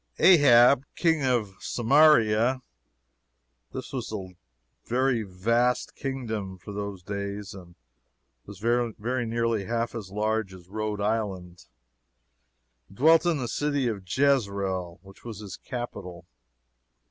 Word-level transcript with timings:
Ahab, 0.17 0.83
King 0.95 1.23
of 1.23 1.53
Samaria, 1.59 2.63
(this 3.71 3.93
was 3.93 4.11
a 4.11 4.35
very 4.83 5.21
vast 5.21 5.93
kingdom, 5.93 6.57
for 6.57 6.71
those 6.73 7.03
days, 7.03 7.53
and 7.53 7.75
was 8.47 8.57
very 8.57 9.25
nearly 9.27 9.65
half 9.65 9.93
as 9.93 10.09
large 10.09 10.55
as 10.55 10.67
Rhode 10.69 11.01
Island) 11.01 11.67
dwelt 12.91 13.27
in 13.27 13.37
the 13.37 13.47
city 13.47 13.87
of 13.87 14.01
Jezreel, 14.07 14.99
which 15.03 15.23
was 15.23 15.37
his 15.39 15.55
capital. 15.55 16.25